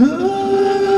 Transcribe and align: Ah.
Ah. 0.00 0.94